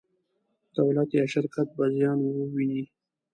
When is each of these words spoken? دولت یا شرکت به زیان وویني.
دولت 0.77 1.09
یا 1.19 1.25
شرکت 1.33 1.67
به 1.75 1.85
زیان 1.95 2.19
وویني. 2.23 2.83